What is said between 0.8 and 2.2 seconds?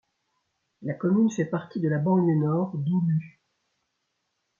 La commune fait partie de la